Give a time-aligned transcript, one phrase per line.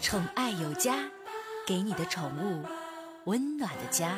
[0.00, 0.94] 宠爱有家，
[1.66, 2.64] 给你的宠物
[3.24, 4.16] 温暖的家。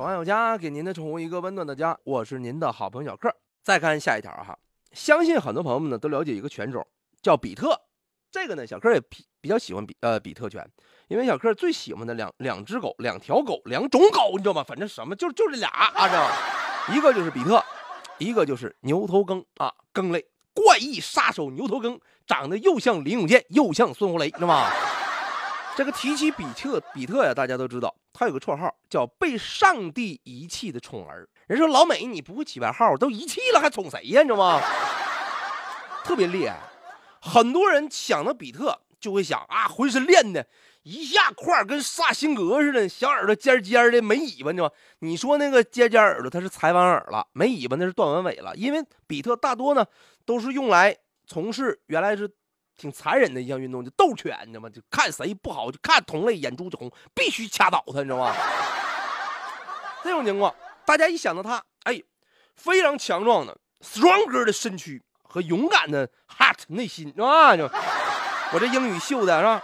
[0.00, 1.94] 宠爱有家，给您的宠物一个温暖的家。
[2.04, 3.30] 我是您的好朋友小克。
[3.62, 4.58] 再看下一条哈，
[4.92, 6.82] 相信很多朋友们呢都了解一个犬种
[7.20, 7.78] 叫比特。
[8.30, 10.66] 这个呢，小克也比比较喜欢比呃比特犬，
[11.08, 14.64] 因为小克最喜欢的两两只狗、两条狗、两种狗，你知道吗？
[14.66, 16.96] 反正什么就就这俩啊，知道？
[16.96, 17.62] 一个就是比特，
[18.16, 24.70] 一个就是牛头梗啊，梗类怪异杀手牛头梗，长得又像林永健又像孙红雷，知道吗？
[25.80, 31.26] 这个提起比特，比特呀，大家都知道，他有个绰号叫“被上帝遗弃的宠儿”。
[31.48, 34.20] 人说老美你不会起外号，都遗弃了还宠谁呀？
[34.20, 34.60] 你知道吗？
[36.04, 36.58] 特别厉害。
[37.22, 40.46] 很多人想到比特就会想啊，浑身练的
[40.82, 44.74] 一下块跟萨辛格似的，小耳朵尖尖的，没尾巴，你知道吗？
[44.98, 48.54] 你说那个尖尖耳朵，它是裁完耳了；没尾巴，那是断完尾了。
[48.54, 49.86] 因为比特大多呢
[50.26, 50.94] 都是用来
[51.26, 52.30] 从事原来是。
[52.80, 54.70] 挺残忍的一项运动，就斗犬，你知道吗？
[54.70, 58.34] 就看谁不好，就看同类眼珠子红，必须掐倒他，你知道吗？
[60.02, 60.54] 这种情况，
[60.86, 62.02] 大家一想到他，哎，
[62.56, 67.54] 非常强壮的 stronger 的身躯和勇敢的 heart 内心，是吧？
[67.54, 67.64] 就
[68.54, 69.62] 我这英语秀的是吧？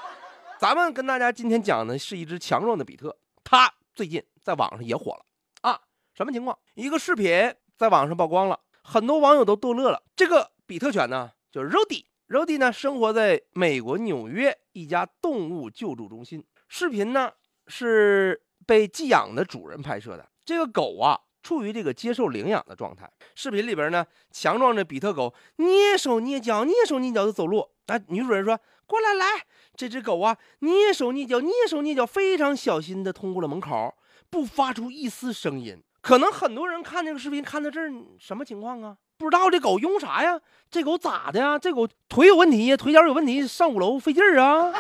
[0.59, 5.25] 咱们跟大家今天讲的是一只强壮的比特，它最近在网上也火了
[5.63, 5.81] 啊！
[6.13, 6.59] 什么情况？
[6.75, 10.03] 一个视频在网上曝光了，很多网友都逗乐了。
[10.15, 12.05] 这个比特犬呢，叫 Rody。
[12.29, 16.45] Rody 呢，生活在美国纽约一家动物救助中心。
[16.69, 17.31] 视频呢
[17.69, 20.29] 是被寄养的主人拍摄的。
[20.45, 23.09] 这个狗啊，处于这个接受领养的状态。
[23.37, 27.61] 视频里边呢，强壮的比特狗蹑手蹑脚、蹑手蹑脚的走路。
[27.87, 33.95] 啊，女主人说：“过来，来！”这只狗啊，蹑手蹑脚、蹑手蹑脚，非常小心的通过了门口，
[34.29, 35.81] 不发出一丝声音。
[36.07, 37.91] 可能很多人看这个视频看到这儿，
[38.21, 38.95] 什么情况啊？
[39.19, 40.39] 不知道这狗用啥呀？
[40.71, 41.59] 这狗咋的呀？
[41.59, 42.77] 这狗腿有问题呀？
[42.77, 44.73] 腿脚有问题，上五楼费劲儿啊！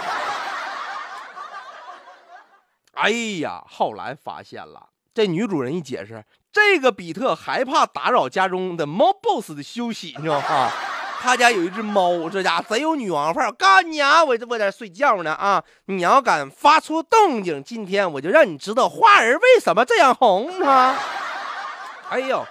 [2.93, 3.11] 哎
[3.41, 10.71] 呀，后来发现了，这女主人一解释，这个比特害怕打扰家中的猫 boss 的休息，你知道吗？
[11.19, 13.51] 他家有一只猫，这家伙贼有女王范儿。
[13.51, 15.65] 干你啊，我这我在睡觉呢啊！
[15.87, 20.97] 你要敢发出动静，今天我就让你知道花儿为什么这样红啊！
[22.11, 22.45] 哎呦！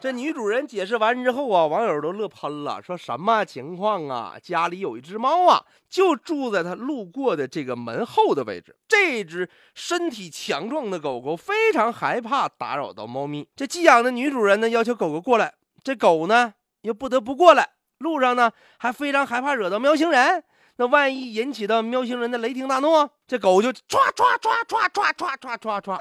[0.00, 4.34] 这女主人解释完之后啊，网友都乐喷了，说什么情况啊？
[4.42, 8.74] 家里有一只猫啊，就住在他路过的这个门后的位置。
[8.88, 13.46] 这只身体强壮的狗狗非常害怕打扰到猫咪。
[13.54, 17.68] 这寄养的女主人呢，要求狗狗过来，这狗呢又不得不过来。
[17.98, 20.42] 路上呢，还非常害怕惹到喵星人。
[20.78, 26.00] 那万一引起到喵星人的雷霆大怒，这狗就唰唰唰唰唰唰唰唰唰，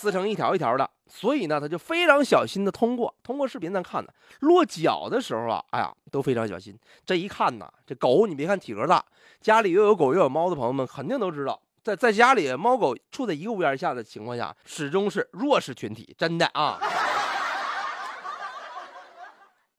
[0.00, 0.90] 撕成一条一条的。
[1.06, 3.12] 所以呢，他就非常小心的通过。
[3.22, 6.78] 通过视频咱看呢，落脚的时候啊，哎呀，都非常小心。
[7.04, 9.04] 这一看呢，这狗你别看体格大，
[9.40, 16.78] 家里又有狗又有猫的朋友们肯定都知道，在在家里猫狗处在一个屋檐下的情况下，始终是弱势群体，真的啊。